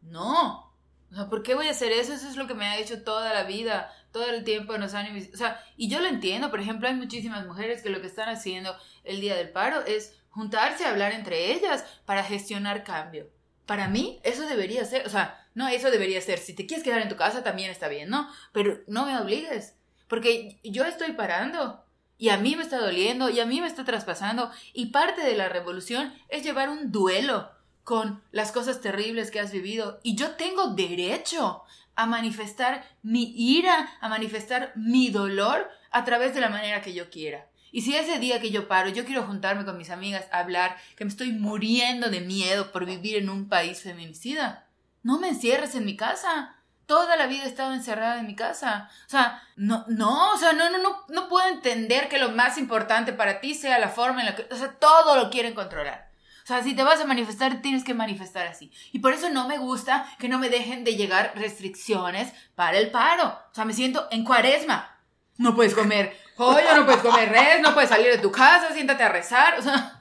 no, 0.02 0.68
o 1.11 1.14
sea, 1.14 1.28
¿por 1.28 1.42
qué 1.42 1.54
voy 1.54 1.68
a 1.68 1.70
hacer 1.70 1.90
eso? 1.92 2.12
Eso 2.12 2.28
es 2.28 2.37
lo 2.37 2.47
que 2.47 2.54
me 2.54 2.66
ha 2.66 2.78
hecho 2.78 3.02
toda 3.02 3.32
la 3.32 3.44
vida, 3.44 3.90
todo 4.12 4.26
el 4.26 4.44
tiempo 4.44 4.76
nos 4.76 4.94
han... 4.94 5.16
O 5.16 5.37
sea, 5.37 5.62
y 5.76 5.88
yo 5.88 6.00
lo 6.00 6.06
entiendo, 6.06 6.50
por 6.50 6.61
ejemplo, 6.61 6.87
hay 6.87 6.94
muchísimas 6.94 7.47
mujeres 7.47 7.82
que 7.82 7.88
lo 7.88 8.00
que 8.00 8.08
están 8.08 8.28
haciendo 8.28 8.76
el 9.04 9.20
día 9.20 9.35
del 9.37 9.50
paro 9.50 9.80
es 9.87 10.18
juntarse 10.38 10.85
a 10.85 10.90
hablar 10.90 11.11
entre 11.11 11.52
ellas 11.52 11.85
para 12.07 12.23
gestionar 12.23 12.85
cambio. 12.85 13.28
Para 13.66 13.88
mí, 13.88 14.21
eso 14.23 14.47
debería 14.47 14.85
ser, 14.85 15.04
o 15.04 15.11
sea, 15.11 15.45
no, 15.57 15.66
eso 15.66 15.90
debería 15.90 16.21
ser, 16.21 16.38
si 16.38 16.54
te 16.54 16.64
quieres 16.64 16.85
quedar 16.85 17.02
en 17.02 17.09
tu 17.09 17.16
casa 17.16 17.42
también 17.42 17.73
está 17.73 17.88
bien, 17.88 18.09
¿no? 18.09 18.30
Pero 18.52 18.78
no 18.87 19.04
me 19.04 19.18
obligues, 19.18 19.75
porque 20.07 20.61
yo 20.62 20.85
estoy 20.85 21.14
parando 21.14 21.85
y 22.18 22.28
a 22.28 22.37
mí 22.37 22.54
me 22.54 22.62
está 22.62 22.78
doliendo 22.78 23.28
y 23.30 23.40
a 23.40 23.47
mí 23.47 23.61
me 23.61 23.66
está 23.66 23.85
traspasando 23.85 24.52
y 24.73 24.87
parte 24.87 25.23
de 25.23 25.37
la 25.37 25.49
revolución 25.49 26.14
es 26.28 26.45
llevar 26.45 26.68
un 26.68 26.92
duelo 26.92 27.50
con 27.83 28.23
las 28.30 28.52
cosas 28.52 28.80
terribles 28.80 29.33
que 29.33 29.40
has 29.40 29.50
vivido 29.50 29.99
y 30.04 30.14
yo 30.14 30.37
tengo 30.37 30.68
derecho 30.68 31.64
a 31.97 32.07
manifestar 32.07 32.85
mi 33.02 33.35
ira, 33.37 33.90
a 34.00 34.09
manifestar 34.09 34.73
mi 34.76 35.11
dolor 35.11 35.68
a 35.90 36.04
través 36.04 36.33
de 36.33 36.40
la 36.40 36.49
manera 36.49 36.80
que 36.80 36.95
yo 36.95 37.11
quiera. 37.11 37.49
Y 37.72 37.82
si 37.82 37.94
ese 37.94 38.18
día 38.18 38.40
que 38.40 38.50
yo 38.50 38.68
paro, 38.68 38.88
yo 38.88 39.04
quiero 39.04 39.25
juntarme 39.25 39.64
con 39.64 39.76
mis 39.76 39.90
amigas 39.90 40.26
a 40.32 40.40
hablar, 40.40 40.76
que 40.96 41.04
me 41.04 41.10
estoy 41.10 41.32
muriendo 41.32 42.10
de 42.10 42.20
miedo 42.20 42.72
por 42.72 42.87
vivir 42.87 43.16
en 43.16 43.28
un 43.28 43.48
país 43.48 43.82
feminicida, 43.82 44.66
no 45.02 45.18
me 45.18 45.28
encierres 45.28 45.75
en 45.75 45.84
mi 45.84 45.96
casa. 45.96 46.54
Toda 46.87 47.16
la 47.16 47.26
vida 47.26 47.44
he 47.44 47.48
estado 47.48 47.75
encerrada 47.75 48.18
en 48.18 48.26
mi 48.26 48.34
casa. 48.34 48.90
O 49.06 49.10
sea, 49.10 49.42
no, 49.56 49.84
no, 49.88 50.32
o 50.32 50.38
sea, 50.38 50.54
no, 50.54 50.70
no, 50.70 50.78
no, 50.78 51.04
no 51.08 51.28
puedo 51.28 51.46
entender 51.48 52.08
que 52.08 52.18
lo 52.18 52.30
más 52.30 52.56
importante 52.56 53.12
para 53.12 53.40
ti 53.40 53.54
sea 53.54 53.78
la 53.78 53.90
forma 53.90 54.20
en 54.20 54.26
la 54.26 54.37
que, 54.37 54.46
o 54.50 54.56
sea, 54.56 54.72
todo 54.78 55.16
lo 55.16 55.30
quieren 55.30 55.54
controlar. 55.54 56.08
O 56.44 56.46
sea, 56.48 56.62
si 56.62 56.75
te 56.75 56.82
vas 56.82 56.98
a 56.98 57.04
manifestar, 57.04 57.60
tienes 57.60 57.84
que 57.84 57.92
manifestar 57.92 58.46
así. 58.46 58.72
Y 58.90 59.00
por 59.00 59.12
eso 59.12 59.28
no 59.28 59.46
me 59.46 59.58
gusta 59.58 60.06
que 60.18 60.30
no 60.30 60.38
me 60.38 60.48
dejen 60.48 60.82
de 60.82 60.96
llegar 60.96 61.32
restricciones 61.34 62.32
para 62.54 62.78
el 62.78 62.90
paro. 62.90 63.38
O 63.50 63.54
sea, 63.54 63.66
me 63.66 63.75
siento 63.75 64.08
en 64.10 64.25
cuaresma. 64.25 64.98
No 65.38 65.54
puedes 65.54 65.75
comer 65.75 66.14
pollo, 66.37 66.76
no 66.76 66.85
puedes 66.85 67.00
comer 67.00 67.30
res, 67.30 67.61
no 67.62 67.73
puedes 67.75 67.88
salir 67.88 68.11
de 68.12 68.18
tu 68.18 68.30
casa, 68.30 68.73
siéntate 68.73 69.02
a 69.02 69.09
rezar, 69.09 69.59
o 69.59 69.62
sea... 69.62 69.95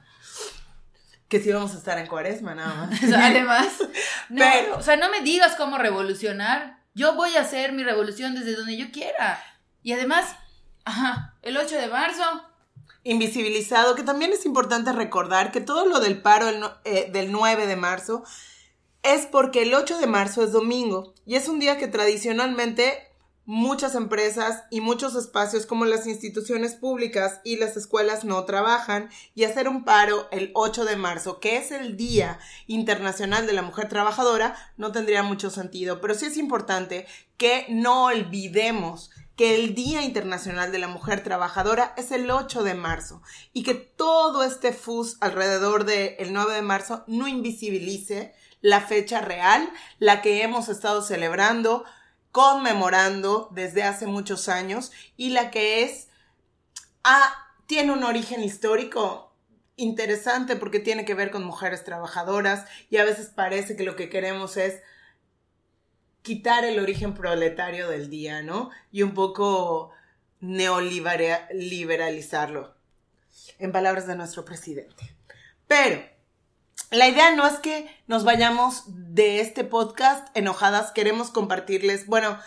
Que 1.28 1.40
sí 1.40 1.52
vamos 1.52 1.74
a 1.74 1.78
estar 1.78 1.98
en 1.98 2.06
cuaresma, 2.06 2.54
nada 2.54 2.74
más. 2.86 3.02
Además, 3.14 3.68
no, 4.30 4.44
Pero- 4.44 4.78
o 4.78 4.82
sea, 4.82 4.96
no 4.96 5.10
me 5.10 5.20
digas 5.20 5.56
cómo 5.56 5.76
revolucionar. 5.78 6.78
Yo 6.94 7.14
voy 7.14 7.36
a 7.36 7.42
hacer 7.42 7.72
mi 7.72 7.84
revolución 7.84 8.34
desde 8.34 8.54
donde 8.56 8.76
yo 8.76 8.90
quiera. 8.90 9.42
Y 9.82 9.92
además, 9.92 10.34
ajá, 10.84 11.34
el 11.42 11.56
8 11.56 11.76
de 11.76 11.86
marzo, 11.88 12.22
invisibilizado, 13.04 13.94
que 13.94 14.02
también 14.02 14.32
es 14.32 14.44
importante 14.46 14.92
recordar 14.92 15.52
que 15.52 15.60
todo 15.60 15.86
lo 15.86 16.00
del 16.00 16.20
paro 16.20 16.48
el 16.48 16.60
no- 16.60 16.74
eh, 16.84 17.10
del 17.12 17.30
9 17.30 17.66
de 17.66 17.76
marzo 17.76 18.24
es 19.02 19.26
porque 19.26 19.62
el 19.62 19.74
8 19.74 19.98
de 19.98 20.06
marzo 20.06 20.42
es 20.42 20.52
domingo 20.52 21.14
y 21.24 21.36
es 21.36 21.48
un 21.48 21.58
día 21.60 21.78
que 21.78 21.88
tradicionalmente 21.88 23.07
muchas 23.48 23.94
empresas 23.94 24.64
y 24.68 24.82
muchos 24.82 25.14
espacios 25.14 25.64
como 25.64 25.86
las 25.86 26.06
instituciones 26.06 26.74
públicas 26.74 27.40
y 27.44 27.56
las 27.56 27.78
escuelas 27.78 28.22
no 28.22 28.44
trabajan 28.44 29.08
y 29.34 29.44
hacer 29.44 29.70
un 29.70 29.84
paro 29.84 30.28
el 30.30 30.50
8 30.52 30.84
de 30.84 30.96
marzo, 30.96 31.40
que 31.40 31.56
es 31.56 31.72
el 31.72 31.96
Día 31.96 32.38
Internacional 32.66 33.46
de 33.46 33.54
la 33.54 33.62
Mujer 33.62 33.88
Trabajadora, 33.88 34.54
no 34.76 34.92
tendría 34.92 35.22
mucho 35.22 35.48
sentido, 35.48 36.02
pero 36.02 36.14
sí 36.14 36.26
es 36.26 36.36
importante 36.36 37.06
que 37.38 37.64
no 37.70 38.04
olvidemos 38.04 39.10
que 39.34 39.54
el 39.54 39.74
Día 39.74 40.02
Internacional 40.02 40.70
de 40.70 40.80
la 40.80 40.88
Mujer 40.88 41.22
Trabajadora 41.24 41.94
es 41.96 42.12
el 42.12 42.30
8 42.30 42.64
de 42.64 42.74
marzo 42.74 43.22
y 43.54 43.62
que 43.62 43.72
todo 43.72 44.44
este 44.44 44.74
fus 44.74 45.16
alrededor 45.22 45.86
del 45.86 46.34
9 46.34 46.52
de 46.52 46.62
marzo 46.62 47.02
no 47.06 47.26
invisibilice 47.26 48.34
la 48.60 48.82
fecha 48.82 49.22
real, 49.22 49.70
la 49.98 50.20
que 50.20 50.42
hemos 50.42 50.68
estado 50.68 51.00
celebrando, 51.00 51.84
conmemorando 52.38 53.48
desde 53.50 53.82
hace 53.82 54.06
muchos 54.06 54.48
años 54.48 54.92
y 55.16 55.30
la 55.30 55.50
que 55.50 55.82
es, 55.82 56.06
ah, 57.02 57.34
tiene 57.66 57.90
un 57.90 58.04
origen 58.04 58.44
histórico 58.44 59.34
interesante 59.74 60.54
porque 60.54 60.78
tiene 60.78 61.04
que 61.04 61.14
ver 61.14 61.32
con 61.32 61.42
mujeres 61.42 61.82
trabajadoras 61.82 62.64
y 62.90 62.98
a 62.98 63.04
veces 63.04 63.32
parece 63.34 63.74
que 63.74 63.82
lo 63.82 63.96
que 63.96 64.08
queremos 64.08 64.56
es 64.56 64.80
quitar 66.22 66.64
el 66.64 66.78
origen 66.78 67.12
proletario 67.12 67.88
del 67.88 68.08
día, 68.08 68.40
¿no? 68.40 68.70
Y 68.92 69.02
un 69.02 69.14
poco 69.14 69.90
neoliberalizarlo, 70.38 72.72
en 73.58 73.72
palabras 73.72 74.06
de 74.06 74.14
nuestro 74.14 74.44
presidente. 74.44 75.12
Pero 75.66 76.08
la 76.90 77.08
idea 77.08 77.34
no 77.34 77.46
es 77.46 77.58
que 77.58 77.88
nos 78.06 78.24
vayamos 78.24 78.84
de 78.86 79.40
este 79.40 79.64
podcast 79.64 80.28
enojadas, 80.36 80.92
queremos 80.92 81.30
compartirles, 81.30 82.06
bueno, 82.06 82.38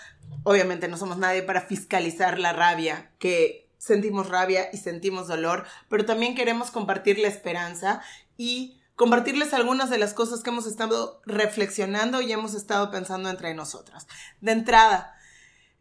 obviamente 0.43 0.87
no 0.87 0.97
somos 0.97 1.17
nadie 1.17 1.43
para 1.43 1.61
fiscalizar 1.61 2.39
la 2.39 2.53
rabia, 2.53 3.11
que 3.19 3.69
sentimos 3.77 4.29
rabia 4.29 4.69
y 4.71 4.77
sentimos 4.77 5.27
dolor, 5.27 5.65
pero 5.89 6.05
también 6.05 6.35
queremos 6.35 6.71
compartir 6.71 7.19
la 7.19 7.27
esperanza 7.27 8.01
y 8.37 8.79
compartirles 8.95 9.53
algunas 9.53 9.89
de 9.89 9.97
las 9.97 10.13
cosas 10.13 10.41
que 10.41 10.51
hemos 10.51 10.67
estado 10.67 11.21
reflexionando 11.25 12.21
y 12.21 12.31
hemos 12.31 12.53
estado 12.53 12.91
pensando 12.91 13.29
entre 13.29 13.53
nosotras. 13.53 14.07
De 14.41 14.51
entrada, 14.51 15.15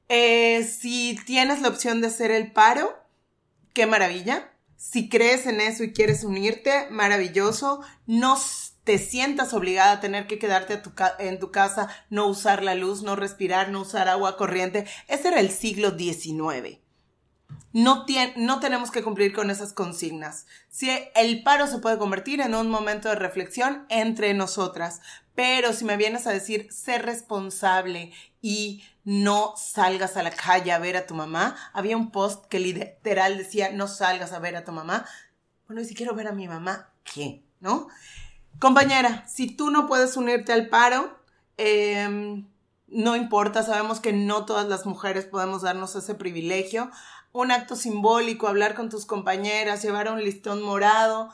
eh, 0.09 0.65
si 0.65 1.19
tienes 1.27 1.61
la 1.63 1.69
opción 1.69 2.01
de 2.01 2.09
hacer 2.09 2.31
el 2.31 2.53
paro, 2.53 2.99
qué 3.75 3.87
maravilla. 3.87 4.51
Si 4.81 5.11
crees 5.11 5.45
en 5.45 5.61
eso 5.61 5.85
y 5.85 5.93
quieres 5.93 6.25
unirte, 6.25 6.89
maravilloso. 6.91 7.83
No 8.07 8.39
te 8.83 8.97
sientas 8.97 9.53
obligada 9.53 9.93
a 9.93 10.01
tener 10.01 10.27
que 10.27 10.39
quedarte 10.39 10.81
en 11.19 11.39
tu 11.39 11.51
casa, 11.51 11.89
no 12.09 12.27
usar 12.27 12.63
la 12.63 12.75
luz, 12.75 13.03
no 13.03 13.15
respirar, 13.15 13.69
no 13.69 13.83
usar 13.83 14.09
agua 14.09 14.39
corriente. 14.39 14.87
Ese 15.07 15.29
era 15.29 15.41
el 15.41 15.51
siglo 15.51 15.99
XIX. 15.99 16.79
No, 17.75 18.07
no 18.37 18.61
tenemos 18.61 18.91
que 18.91 19.03
cumplir 19.03 19.35
con 19.35 19.51
esas 19.51 19.75
consignas. 19.75 20.47
Si 20.71 20.89
el 21.15 21.43
paro 21.43 21.67
se 21.67 21.81
puede 21.81 21.99
convertir 21.99 22.41
en 22.41 22.55
un 22.55 22.71
momento 22.71 23.11
de 23.11 23.17
reflexión 23.17 23.85
entre 23.91 24.33
nosotras, 24.33 25.03
pero 25.41 25.73
si 25.73 25.87
me 25.87 25.97
vienes 25.97 26.27
a 26.27 26.33
decir 26.33 26.71
ser 26.71 27.07
responsable 27.07 28.13
y 28.43 28.85
no 29.05 29.55
salgas 29.57 30.19
a 30.19 30.23
la 30.23 30.33
calle 30.33 30.71
a 30.71 30.79
ver 30.79 30.99
a 30.99 31.07
tu 31.07 31.15
mamá, 31.15 31.57
había 31.73 31.97
un 31.97 32.11
post 32.11 32.45
que 32.45 32.59
literal 32.59 33.39
decía 33.39 33.71
no 33.73 33.89
salgas 33.89 34.35
a 34.35 34.39
ver 34.39 34.55
a 34.55 34.67
tu 34.67 34.73
mamá. 34.73 35.07
Bueno, 35.67 35.81
y 35.81 35.87
si 35.87 35.95
quiero 35.95 36.15
ver 36.15 36.29
a 36.29 36.33
mi 36.33 36.47
mamá, 36.47 36.91
¿qué? 37.05 37.43
¿No? 37.59 37.89
Compañera, 38.59 39.27
si 39.29 39.47
tú 39.47 39.71
no 39.71 39.87
puedes 39.87 40.15
unirte 40.19 40.53
al 40.53 40.69
paro, 40.69 41.19
eh, 41.57 42.45
no 42.89 43.17
importa, 43.17 43.63
sabemos 43.63 43.99
que 43.99 44.13
no 44.13 44.45
todas 44.45 44.69
las 44.69 44.85
mujeres 44.85 45.25
podemos 45.25 45.63
darnos 45.63 45.97
ese 45.97 46.15
privilegio. 46.15 46.91
Un 47.33 47.51
acto 47.51 47.77
simbólico, 47.77 48.47
hablar 48.47 48.75
con 48.75 48.91
tus 48.91 49.07
compañeras, 49.07 49.83
llevar 49.83 50.13
un 50.13 50.23
listón 50.23 50.61
morado, 50.61 51.31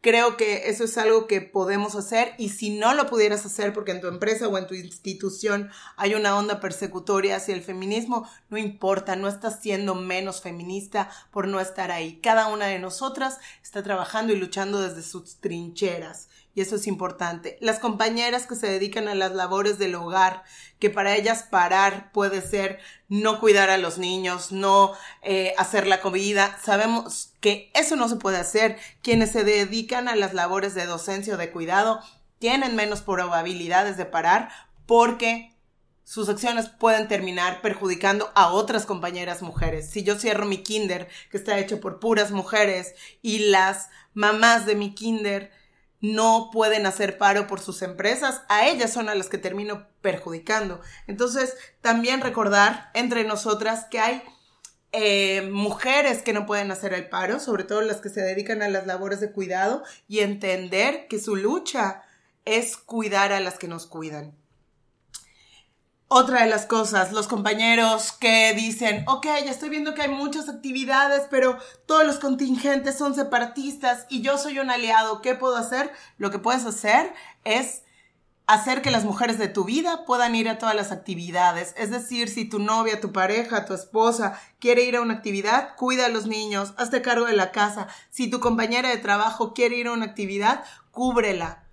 creo 0.00 0.36
que 0.36 0.68
eso 0.68 0.84
es 0.84 0.96
algo 0.98 1.26
que 1.26 1.40
podemos 1.40 1.94
hacer 1.94 2.34
y 2.38 2.50
si 2.50 2.70
no 2.70 2.94
lo 2.94 3.06
pudieras 3.06 3.44
hacer 3.44 3.72
porque 3.72 3.92
en 3.92 4.00
tu 4.00 4.06
empresa 4.06 4.48
o 4.48 4.58
en 4.58 4.66
tu 4.66 4.74
institución 4.74 5.70
hay 5.96 6.14
una 6.14 6.36
onda 6.36 6.60
persecutoria 6.60 7.36
hacia 7.36 7.54
el 7.54 7.62
feminismo, 7.62 8.28
no 8.50 8.58
importa, 8.58 9.16
no 9.16 9.28
estás 9.28 9.60
siendo 9.60 9.94
menos 9.94 10.40
feminista 10.40 11.10
por 11.30 11.48
no 11.48 11.60
estar 11.60 11.90
ahí. 11.90 12.20
Cada 12.22 12.48
una 12.48 12.66
de 12.66 12.78
nosotras 12.78 13.38
está 13.62 13.82
trabajando 13.82 14.32
y 14.32 14.36
luchando 14.36 14.80
desde 14.80 15.02
sus 15.02 15.40
trincheras 15.40 16.28
y 16.58 16.60
eso 16.60 16.74
es 16.74 16.88
importante. 16.88 17.56
Las 17.60 17.78
compañeras 17.78 18.48
que 18.48 18.56
se 18.56 18.66
dedican 18.66 19.06
a 19.06 19.14
las 19.14 19.30
labores 19.30 19.78
del 19.78 19.94
hogar, 19.94 20.42
que 20.80 20.90
para 20.90 21.14
ellas 21.14 21.44
parar 21.44 22.10
puede 22.10 22.42
ser 22.42 22.80
no 23.08 23.38
cuidar 23.38 23.70
a 23.70 23.78
los 23.78 23.98
niños, 23.98 24.50
no 24.50 24.92
eh, 25.22 25.54
hacer 25.56 25.86
la 25.86 26.00
comida, 26.00 26.58
sabemos 26.60 27.32
que 27.38 27.70
eso 27.74 27.94
no 27.94 28.08
se 28.08 28.16
puede 28.16 28.38
hacer. 28.38 28.76
Quienes 29.02 29.30
se 29.30 29.44
dedican 29.44 30.08
a 30.08 30.16
las 30.16 30.34
labores 30.34 30.74
de 30.74 30.86
docencia 30.86 31.34
o 31.34 31.36
de 31.36 31.52
cuidado 31.52 32.00
tienen 32.40 32.74
menos 32.74 33.02
probabilidades 33.02 33.96
de 33.96 34.06
parar 34.06 34.48
porque 34.84 35.54
sus 36.02 36.28
acciones 36.28 36.68
pueden 36.68 37.06
terminar 37.06 37.60
perjudicando 37.60 38.32
a 38.34 38.48
otras 38.48 38.84
compañeras 38.84 39.42
mujeres. 39.42 39.88
Si 39.90 40.02
yo 40.02 40.18
cierro 40.18 40.44
mi 40.44 40.64
kinder, 40.64 41.06
que 41.30 41.36
está 41.36 41.56
hecho 41.60 41.78
por 41.78 42.00
puras 42.00 42.32
mujeres, 42.32 42.96
y 43.22 43.50
las 43.50 43.90
mamás 44.12 44.66
de 44.66 44.74
mi 44.74 44.92
kinder 44.96 45.52
no 46.00 46.50
pueden 46.52 46.86
hacer 46.86 47.18
paro 47.18 47.46
por 47.46 47.60
sus 47.60 47.82
empresas, 47.82 48.42
a 48.48 48.66
ellas 48.66 48.92
son 48.92 49.08
a 49.08 49.14
las 49.14 49.28
que 49.28 49.38
termino 49.38 49.88
perjudicando. 50.00 50.80
Entonces, 51.06 51.56
también 51.80 52.20
recordar 52.20 52.90
entre 52.94 53.24
nosotras 53.24 53.86
que 53.90 54.00
hay 54.00 54.22
eh, 54.92 55.42
mujeres 55.50 56.22
que 56.22 56.32
no 56.32 56.46
pueden 56.46 56.70
hacer 56.70 56.94
el 56.94 57.08
paro, 57.08 57.40
sobre 57.40 57.64
todo 57.64 57.82
las 57.82 58.00
que 58.00 58.08
se 58.08 58.22
dedican 58.22 58.62
a 58.62 58.68
las 58.68 58.86
labores 58.86 59.20
de 59.20 59.32
cuidado, 59.32 59.82
y 60.06 60.20
entender 60.20 61.08
que 61.08 61.18
su 61.18 61.36
lucha 61.36 62.02
es 62.44 62.76
cuidar 62.76 63.32
a 63.32 63.40
las 63.40 63.58
que 63.58 63.68
nos 63.68 63.86
cuidan. 63.86 64.34
Otra 66.10 66.42
de 66.42 66.48
las 66.48 66.64
cosas, 66.64 67.12
los 67.12 67.28
compañeros 67.28 68.12
que 68.12 68.54
dicen, 68.54 69.04
ok, 69.06 69.26
ya 69.44 69.50
estoy 69.50 69.68
viendo 69.68 69.92
que 69.92 70.00
hay 70.00 70.08
muchas 70.08 70.48
actividades, 70.48 71.26
pero 71.30 71.58
todos 71.84 72.06
los 72.06 72.18
contingentes 72.18 72.96
son 72.96 73.14
separatistas 73.14 74.06
y 74.08 74.22
yo 74.22 74.38
soy 74.38 74.58
un 74.58 74.70
aliado, 74.70 75.20
¿qué 75.20 75.34
puedo 75.34 75.56
hacer? 75.56 75.92
Lo 76.16 76.30
que 76.30 76.38
puedes 76.38 76.64
hacer 76.64 77.12
es 77.44 77.82
hacer 78.46 78.80
que 78.80 78.90
las 78.90 79.04
mujeres 79.04 79.38
de 79.38 79.48
tu 79.48 79.64
vida 79.64 80.06
puedan 80.06 80.34
ir 80.34 80.48
a 80.48 80.56
todas 80.56 80.74
las 80.74 80.92
actividades. 80.92 81.74
Es 81.76 81.90
decir, 81.90 82.30
si 82.30 82.46
tu 82.46 82.58
novia, 82.58 83.02
tu 83.02 83.12
pareja, 83.12 83.66
tu 83.66 83.74
esposa 83.74 84.40
quiere 84.60 84.84
ir 84.84 84.96
a 84.96 85.02
una 85.02 85.12
actividad, 85.12 85.76
cuida 85.76 86.06
a 86.06 86.08
los 86.08 86.24
niños, 86.24 86.72
hazte 86.78 87.02
cargo 87.02 87.26
de 87.26 87.36
la 87.36 87.52
casa. 87.52 87.86
Si 88.08 88.30
tu 88.30 88.40
compañera 88.40 88.88
de 88.88 88.96
trabajo 88.96 89.52
quiere 89.52 89.76
ir 89.76 89.88
a 89.88 89.92
una 89.92 90.06
actividad, 90.06 90.64
cúbrela. 90.90 91.67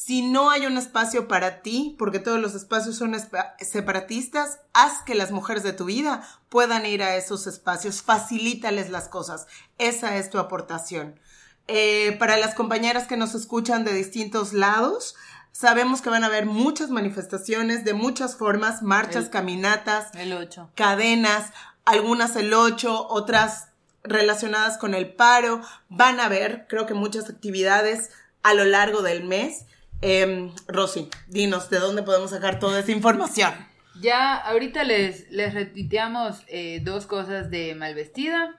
Si 0.00 0.22
no 0.22 0.50
hay 0.50 0.64
un 0.64 0.78
espacio 0.78 1.26
para 1.26 1.60
ti, 1.60 1.96
porque 1.98 2.20
todos 2.20 2.38
los 2.38 2.54
espacios 2.54 2.94
son 2.94 3.16
separatistas, 3.58 4.60
haz 4.72 5.02
que 5.02 5.16
las 5.16 5.32
mujeres 5.32 5.64
de 5.64 5.72
tu 5.72 5.86
vida 5.86 6.22
puedan 6.48 6.86
ir 6.86 7.02
a 7.02 7.16
esos 7.16 7.48
espacios, 7.48 8.00
facilítales 8.02 8.90
las 8.90 9.08
cosas. 9.08 9.48
Esa 9.76 10.16
es 10.16 10.30
tu 10.30 10.38
aportación. 10.38 11.18
Eh, 11.66 12.16
para 12.20 12.36
las 12.36 12.54
compañeras 12.54 13.08
que 13.08 13.16
nos 13.16 13.34
escuchan 13.34 13.84
de 13.84 13.92
distintos 13.92 14.52
lados, 14.52 15.16
sabemos 15.50 16.00
que 16.00 16.10
van 16.10 16.22
a 16.22 16.28
haber 16.28 16.46
muchas 16.46 16.90
manifestaciones 16.90 17.84
de 17.84 17.92
muchas 17.94 18.36
formas, 18.36 18.82
marchas, 18.82 19.24
El- 19.24 19.30
caminatas, 19.30 20.14
El 20.14 20.32
8. 20.32 20.70
cadenas, 20.76 21.50
algunas 21.84 22.36
el 22.36 22.54
8, 22.54 23.08
otras 23.08 23.66
relacionadas 24.04 24.78
con 24.78 24.94
el 24.94 25.12
paro. 25.12 25.60
Van 25.88 26.20
a 26.20 26.26
haber, 26.26 26.66
creo 26.68 26.86
que 26.86 26.94
muchas 26.94 27.28
actividades 27.28 28.10
a 28.44 28.54
lo 28.54 28.64
largo 28.64 29.02
del 29.02 29.24
mes. 29.24 29.64
Eh, 30.00 30.52
Rosy, 30.68 31.10
dinos, 31.26 31.70
¿de 31.70 31.78
dónde 31.78 32.02
podemos 32.02 32.30
sacar 32.30 32.58
toda 32.58 32.80
esa 32.80 32.92
información? 32.92 33.52
Ya, 34.00 34.36
ahorita 34.36 34.84
les, 34.84 35.28
les 35.30 35.54
retuiteamos 35.54 36.44
eh, 36.46 36.80
dos 36.84 37.06
cosas 37.06 37.50
de 37.50 37.74
Malvestida. 37.74 38.54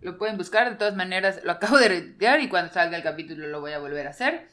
Lo 0.00 0.16
pueden 0.16 0.38
buscar, 0.38 0.70
de 0.70 0.76
todas 0.76 0.96
maneras, 0.96 1.40
lo 1.44 1.52
acabo 1.52 1.76
de 1.76 1.88
retuitear 1.88 2.40
y 2.40 2.48
cuando 2.48 2.72
salga 2.72 2.96
el 2.96 3.02
capítulo 3.02 3.48
lo 3.48 3.60
voy 3.60 3.72
a 3.72 3.78
volver 3.78 4.06
a 4.06 4.10
hacer. 4.10 4.48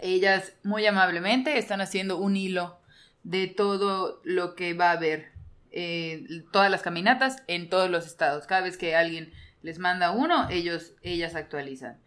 Ellas 0.00 0.52
muy 0.62 0.86
amablemente 0.86 1.58
están 1.58 1.80
haciendo 1.80 2.18
un 2.18 2.36
hilo 2.36 2.78
de 3.24 3.48
todo 3.48 4.20
lo 4.24 4.54
que 4.54 4.72
va 4.74 4.90
a 4.90 4.92
haber 4.92 5.32
eh, 5.72 6.26
todas 6.52 6.70
las 6.70 6.82
caminatas 6.82 7.42
en 7.48 7.68
todos 7.68 7.90
los 7.90 8.06
estados. 8.06 8.46
Cada 8.46 8.62
vez 8.62 8.76
que 8.76 8.94
alguien 8.94 9.32
les 9.62 9.78
manda 9.78 10.12
uno, 10.12 10.48
ellos, 10.48 10.92
ellas 11.02 11.34
actualizan. 11.34 11.98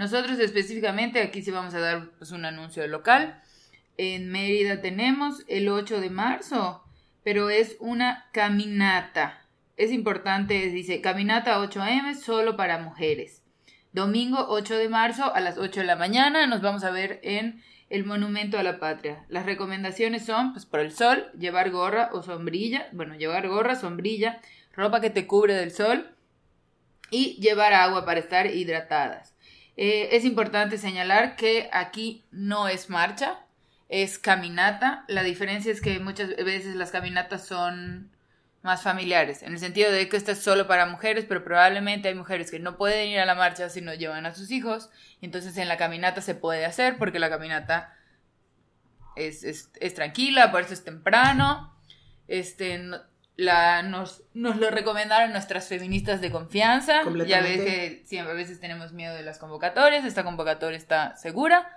Nosotros 0.00 0.38
específicamente, 0.38 1.20
aquí 1.20 1.42
sí 1.42 1.50
vamos 1.50 1.74
a 1.74 1.78
dar 1.78 2.08
pues, 2.16 2.30
un 2.30 2.46
anuncio 2.46 2.86
local. 2.86 3.38
En 3.98 4.30
Mérida 4.32 4.80
tenemos 4.80 5.44
el 5.46 5.68
8 5.68 6.00
de 6.00 6.08
marzo, 6.08 6.82
pero 7.22 7.50
es 7.50 7.76
una 7.80 8.24
caminata. 8.32 9.42
Es 9.76 9.92
importante, 9.92 10.54
dice, 10.70 11.02
caminata 11.02 11.60
8 11.60 11.82
am 11.82 12.14
solo 12.14 12.56
para 12.56 12.78
mujeres. 12.78 13.42
Domingo 13.92 14.46
8 14.48 14.78
de 14.78 14.88
marzo 14.88 15.34
a 15.34 15.40
las 15.40 15.58
8 15.58 15.80
de 15.80 15.86
la 15.86 15.96
mañana 15.96 16.46
nos 16.46 16.62
vamos 16.62 16.82
a 16.82 16.90
ver 16.90 17.20
en 17.22 17.62
el 17.90 18.06
monumento 18.06 18.58
a 18.58 18.62
la 18.62 18.78
patria. 18.78 19.26
Las 19.28 19.44
recomendaciones 19.44 20.24
son, 20.24 20.54
pues 20.54 20.64
por 20.64 20.80
el 20.80 20.92
sol, 20.92 21.30
llevar 21.38 21.70
gorra 21.70 22.08
o 22.14 22.22
sombrilla, 22.22 22.88
bueno, 22.92 23.16
llevar 23.16 23.46
gorra, 23.48 23.74
sombrilla, 23.74 24.40
ropa 24.72 25.02
que 25.02 25.10
te 25.10 25.26
cubre 25.26 25.52
del 25.52 25.72
sol 25.72 26.16
y 27.10 27.38
llevar 27.42 27.74
agua 27.74 28.06
para 28.06 28.20
estar 28.20 28.46
hidratadas. 28.46 29.34
Eh, 29.82 30.14
es 30.14 30.26
importante 30.26 30.76
señalar 30.76 31.36
que 31.36 31.70
aquí 31.72 32.26
no 32.30 32.68
es 32.68 32.90
marcha, 32.90 33.46
es 33.88 34.18
caminata. 34.18 35.06
La 35.08 35.22
diferencia 35.22 35.72
es 35.72 35.80
que 35.80 35.98
muchas 36.00 36.36
veces 36.36 36.76
las 36.76 36.90
caminatas 36.90 37.46
son 37.46 38.10
más 38.60 38.82
familiares, 38.82 39.42
en 39.42 39.54
el 39.54 39.58
sentido 39.58 39.90
de 39.90 40.06
que 40.10 40.18
esta 40.18 40.32
es 40.32 40.42
solo 40.42 40.66
para 40.66 40.84
mujeres, 40.84 41.24
pero 41.26 41.42
probablemente 41.42 42.08
hay 42.08 42.14
mujeres 42.14 42.50
que 42.50 42.58
no 42.58 42.76
pueden 42.76 43.08
ir 43.08 43.20
a 43.20 43.24
la 43.24 43.34
marcha 43.34 43.70
si 43.70 43.80
no 43.80 43.94
llevan 43.94 44.26
a 44.26 44.34
sus 44.34 44.50
hijos, 44.50 44.90
entonces 45.22 45.56
en 45.56 45.66
la 45.66 45.78
caminata 45.78 46.20
se 46.20 46.34
puede 46.34 46.66
hacer 46.66 46.98
porque 46.98 47.18
la 47.18 47.30
caminata 47.30 47.96
es, 49.16 49.44
es, 49.44 49.94
tranquila, 49.94 50.52
por 50.52 50.60
eso 50.60 50.74
es 50.74 50.84
temprano, 50.84 51.74
este, 52.28 52.82
la, 53.36 53.82
nos, 53.82 54.22
nos, 54.34 54.56
lo 54.56 54.70
recomendaron 54.70 55.32
nuestras 55.32 55.68
feministas 55.68 56.20
de 56.20 56.30
confianza, 56.30 57.02
ya 57.26 57.40
ves 57.40 57.60
que 57.62 58.02
siempre 58.04 58.32
a 58.32 58.36
veces 58.36 58.60
tenemos 58.60 58.92
miedo 58.92 59.14
de 59.14 59.22
las 59.22 59.38
convocatorias, 59.38 60.04
esta 60.04 60.24
convocatoria 60.24 60.76
está 60.76 61.16
segura, 61.16 61.70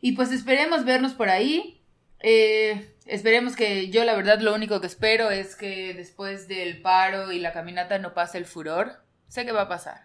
y 0.00 0.12
pues 0.12 0.30
esperemos 0.30 0.84
vernos 0.84 1.14
por 1.14 1.28
ahí, 1.28 1.76
eh, 2.20 2.94
esperemos 3.06 3.56
que 3.56 3.90
yo 3.90 4.04
la 4.04 4.14
verdad 4.14 4.40
lo 4.40 4.54
único 4.54 4.80
que 4.80 4.86
espero 4.86 5.30
es 5.30 5.54
que 5.54 5.94
después 5.94 6.48
del 6.48 6.80
paro 6.80 7.32
y 7.32 7.38
la 7.38 7.52
caminata 7.52 7.98
no 7.98 8.14
pase 8.14 8.38
el 8.38 8.46
furor. 8.46 9.02
Sé 9.28 9.44
que 9.44 9.52
va 9.52 9.62
a 9.62 9.68
pasar, 9.68 10.00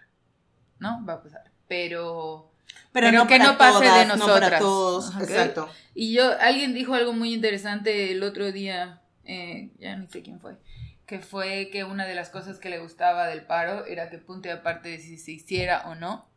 ¿no? 0.80 1.06
Va 1.06 1.14
a 1.14 1.24
pasar. 1.24 1.52
Pero, 1.68 2.52
pero, 2.92 3.28
que 3.28 3.40
no 3.40 3.58
pase 3.58 3.86
de 3.86 4.06
nosotras. 4.06 4.60
todos, 4.60 5.16
exacto. 5.22 5.70
Y 5.94 6.14
yo, 6.14 6.32
alguien 6.40 6.74
dijo 6.74 6.94
algo 6.94 7.14
muy 7.14 7.34
interesante 7.34 8.12
el 8.12 8.24
otro 8.24 8.52
día, 8.52 9.01
eh, 9.26 9.72
ya 9.80 9.96
no 9.96 10.08
sé 10.08 10.22
quién 10.22 10.40
fue, 10.40 10.58
que 11.06 11.20
fue 11.20 11.70
que 11.72 11.84
una 11.84 12.06
de 12.06 12.16
las 12.16 12.30
cosas 12.30 12.60
que 12.60 12.70
le 12.70 12.80
gustaba 12.80 13.28
del 13.28 13.46
paro 13.46 13.86
era 13.86 14.10
que 14.10 14.18
punto 14.18 14.48
y 14.48 14.52
aparte 14.52 14.90
de 14.90 15.00
si 15.00 15.18
se 15.18 15.32
hiciera 15.32 15.90
o 15.90 15.96
no, 15.96 16.30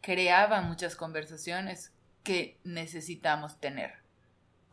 creaba 0.00 0.60
muchas 0.60 0.96
conversaciones 0.96 1.92
que 2.22 2.58
necesitamos 2.64 3.60
tener 3.60 4.04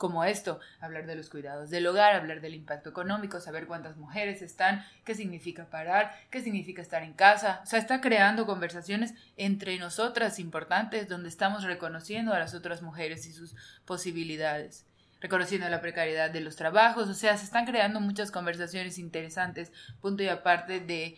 como 0.02 0.24
esto, 0.24 0.60
hablar 0.80 1.06
de 1.06 1.16
los 1.16 1.30
cuidados 1.30 1.70
del 1.70 1.86
hogar, 1.86 2.16
hablar 2.16 2.42
del 2.42 2.56
impacto 2.56 2.90
económico, 2.90 3.40
saber 3.40 3.68
cuántas 3.68 3.98
mujeres 3.98 4.42
están, 4.42 4.84
qué 5.06 5.14
significa 5.14 5.70
parar, 5.70 6.12
qué 6.32 6.42
significa 6.42 6.82
estar 6.82 7.04
en 7.04 7.14
casa. 7.14 7.62
O 7.62 7.68
sea, 7.68 7.78
está 7.78 8.02
creando 8.02 8.48
conversaciones 8.48 9.14
entre 9.38 9.78
nosotras 9.78 10.40
importantes 10.40 11.08
donde 11.08 11.30
estamos 11.30 11.64
reconociendo 11.66 12.34
a 12.34 12.40
las 12.40 12.56
otras 12.56 12.82
mujeres 12.82 13.28
y 13.28 13.32
sus 13.32 13.56
posibilidades 13.86 14.88
reconociendo 15.22 15.70
la 15.70 15.82
precariedad 15.82 16.32
de 16.32 16.42
los 16.42 16.56
trabajos, 16.56 17.08
o 17.08 17.14
sea, 17.14 17.38
se 17.38 17.46
están 17.46 17.66
creando 17.66 18.02
muchas 18.02 18.32
conversaciones 18.32 18.98
interesantes, 18.98 19.72
punto 20.02 20.24
y 20.24 20.28
aparte 20.28 20.80
de, 20.80 21.18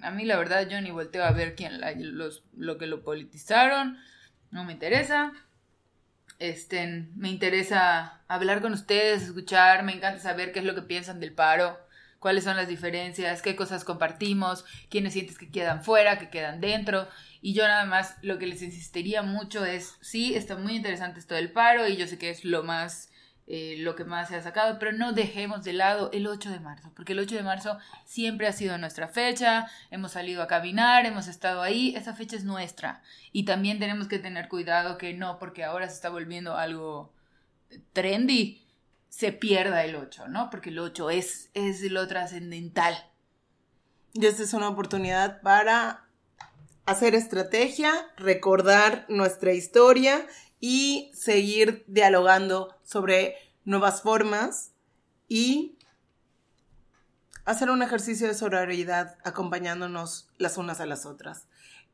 a 0.00 0.10
mí 0.10 0.24
la 0.24 0.38
verdad 0.38 0.68
yo 0.68 0.80
ni 0.80 0.92
volteo 0.92 1.24
a 1.24 1.32
ver 1.32 1.56
quién 1.56 1.80
los, 2.16 2.44
lo 2.56 2.78
que 2.78 2.86
lo 2.86 3.02
politizaron, 3.02 3.98
no 4.52 4.64
me 4.64 4.72
interesa, 4.72 5.32
este, 6.38 7.08
me 7.16 7.28
interesa 7.28 8.22
hablar 8.28 8.62
con 8.62 8.72
ustedes, 8.72 9.22
escuchar, 9.22 9.82
me 9.82 9.92
encanta 9.92 10.20
saber 10.20 10.52
qué 10.52 10.60
es 10.60 10.64
lo 10.64 10.74
que 10.74 10.82
piensan 10.82 11.20
del 11.20 11.32
paro, 11.32 11.78
cuáles 12.20 12.44
son 12.44 12.56
las 12.56 12.68
diferencias, 12.68 13.42
qué 13.42 13.56
cosas 13.56 13.82
compartimos, 13.82 14.64
quiénes 14.88 15.14
sientes 15.14 15.38
que 15.38 15.50
quedan 15.50 15.82
fuera, 15.82 16.18
que 16.20 16.30
quedan 16.30 16.60
dentro. 16.60 17.08
Y 17.42 17.54
yo 17.54 17.66
nada 17.66 17.86
más 17.86 18.16
lo 18.22 18.38
que 18.38 18.46
les 18.46 18.62
insistiría 18.62 19.22
mucho 19.22 19.64
es, 19.64 19.96
sí, 20.00 20.34
está 20.34 20.56
muy 20.56 20.76
interesante 20.76 21.18
esto 21.18 21.34
del 21.34 21.50
paro 21.50 21.88
y 21.88 21.96
yo 21.96 22.06
sé 22.06 22.18
que 22.18 22.30
es 22.30 22.44
lo 22.44 22.62
más 22.62 23.10
eh, 23.52 23.74
lo 23.78 23.96
que 23.96 24.04
más 24.04 24.28
se 24.28 24.36
ha 24.36 24.42
sacado, 24.42 24.78
pero 24.78 24.92
no 24.92 25.12
dejemos 25.12 25.64
de 25.64 25.72
lado 25.72 26.08
el 26.12 26.28
8 26.28 26.50
de 26.50 26.60
marzo, 26.60 26.92
porque 26.94 27.14
el 27.14 27.18
8 27.18 27.34
de 27.34 27.42
marzo 27.42 27.78
siempre 28.04 28.46
ha 28.46 28.52
sido 28.52 28.78
nuestra 28.78 29.08
fecha, 29.08 29.66
hemos 29.90 30.12
salido 30.12 30.44
a 30.44 30.46
caminar, 30.46 31.04
hemos 31.04 31.26
estado 31.26 31.60
ahí, 31.60 31.92
esa 31.96 32.14
fecha 32.14 32.36
es 32.36 32.44
nuestra. 32.44 33.02
Y 33.32 33.46
también 33.46 33.80
tenemos 33.80 34.06
que 34.06 34.20
tener 34.20 34.46
cuidado 34.46 34.98
que 34.98 35.14
no, 35.14 35.40
porque 35.40 35.64
ahora 35.64 35.88
se 35.88 35.94
está 35.94 36.10
volviendo 36.10 36.56
algo 36.56 37.12
trendy, 37.92 38.62
se 39.10 39.32
pierda 39.32 39.84
el 39.84 39.96
8, 39.96 40.28
¿no? 40.28 40.48
Porque 40.48 40.70
el 40.70 40.78
8 40.78 41.10
es, 41.10 41.50
es 41.52 41.82
lo 41.82 42.08
trascendental. 42.08 42.94
Y 44.14 44.24
esta 44.24 44.42
es 44.42 44.54
una 44.54 44.68
oportunidad 44.68 45.42
para 45.42 46.08
hacer 46.86 47.14
estrategia, 47.14 47.92
recordar 48.16 49.04
nuestra 49.08 49.52
historia 49.52 50.26
y 50.58 51.10
seguir 51.14 51.84
dialogando 51.86 52.74
sobre 52.82 53.34
nuevas 53.64 54.00
formas 54.02 54.72
y 55.28 55.76
hacer 57.44 57.70
un 57.70 57.82
ejercicio 57.82 58.26
de 58.26 58.34
sororidad 58.34 59.18
acompañándonos 59.24 60.28
las 60.38 60.56
unas 60.56 60.80
a 60.80 60.86
las 60.86 61.04
otras. 61.04 61.46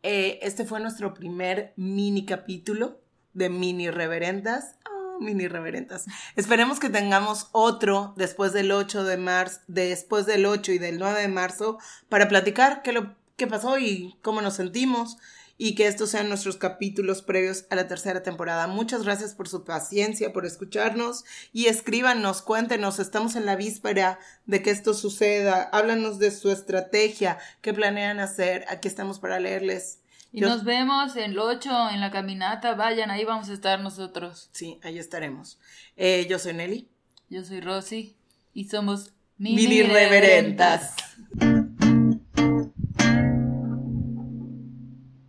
Eh, 0.03 0.39
este 0.43 0.65
fue 0.65 0.81
nuestro 0.81 1.15
primer 1.15 1.73
mini 1.77 2.27
capítulo 2.27 3.01
de 3.33 3.49
mini 3.51 3.91
reverentas. 3.91 4.77
Mini 5.21 5.49
reverentas. 5.49 6.07
Esperemos 6.37 6.81
que 6.81 6.91
tengamos 6.91 7.49
otro 7.53 8.15
después 8.17 8.53
del 8.53 8.73
8 8.73 9.05
de 9.05 9.17
marzo, 9.17 9.61
después 9.67 10.27
del 10.27 10.47
8 10.47 10.73
y 10.73 10.79
del 10.79 10.99
9 10.99 11.21
de 11.21 11.29
marzo 11.29 11.79
para 12.09 12.29
platicar 12.29 12.83
qué, 12.83 12.93
lo, 12.93 13.15
qué 13.37 13.47
pasó 13.47 13.79
y 13.79 14.17
cómo 14.23 14.41
nos 14.41 14.55
sentimos 14.55 15.19
y 15.59 15.75
que 15.75 15.87
estos 15.87 16.11
sean 16.11 16.29
nuestros 16.29 16.57
capítulos 16.57 17.23
previos 17.23 17.65
a 17.71 17.77
la 17.77 17.89
tercera 17.89 18.23
temporada. 18.23 18.67
Muchas 18.67 19.05
gracias 19.05 19.35
por 19.35 19.49
su 19.49 19.65
paciencia, 19.65 20.33
por 20.33 20.45
escucharnos 20.45 21.25
y 21.53 21.67
escríbanos, 21.67 22.43
cuéntenos, 22.43 22.99
estamos 22.99 23.37
en 23.37 23.47
la 23.47 23.57
víspera 23.57 24.19
de 24.45 24.63
que 24.63 24.71
esto 24.71 24.95
suceda, 24.95 25.63
háblanos 25.63 26.19
de 26.19 26.31
su 26.31 26.51
estrategia, 26.51 27.39
qué 27.63 27.73
planean 27.73 28.21
hacer, 28.21 28.65
aquí 28.69 28.89
estamos 28.89 29.19
para 29.19 29.41
leerles. 29.41 30.01
Y 30.37 30.43
nos 30.43 30.65
vemos 30.65 31.17
en 31.17 31.31
el 31.31 31.39
8 31.39 31.89
en 31.95 32.01
la 32.03 32.11
caminata, 32.11 32.75
vayan, 32.75 33.11
ahí 33.11 33.25
vamos 33.25 33.49
a 33.49 33.55
estar 33.55 33.81
nosotros. 33.81 34.51
Sí, 34.53 34.79
ahí 34.83 34.99
estaremos. 34.99 35.59
Eh, 35.97 36.27
yo 36.29 36.39
soy 36.39 36.53
Nelly. 36.53 36.91
Yo 37.31 37.43
soy 37.43 37.63
Rosy 37.63 38.19
y 38.53 38.69
somos 38.69 39.15
mini, 39.39 39.83
reverentas. 39.83 40.95